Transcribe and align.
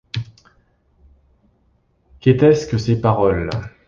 Qu’était-ce 2.21 2.65
que 2.65 2.79
ces 2.79 2.99
paroles? 2.99 3.51